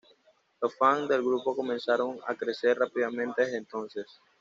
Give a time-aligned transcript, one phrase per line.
[0.61, 4.07] Los fans del grupo comenzaron a crecer rápidamente desde entonces.